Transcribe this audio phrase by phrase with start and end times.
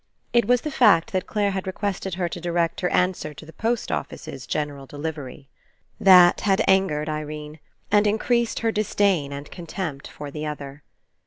[0.33, 3.45] It was the fact that Clare had requested her to direct her an swer to
[3.45, 5.47] the post office's general delivery.
[5.99, 7.59] That had angered Irene,
[7.91, 10.81] and increased her disdain and contempt for the other.